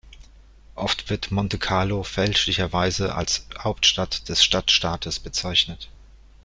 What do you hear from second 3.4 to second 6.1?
Hauptstadt des Stadtstaates bezeichnet.